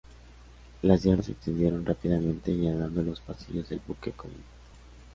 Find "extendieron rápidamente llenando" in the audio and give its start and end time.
1.33-3.03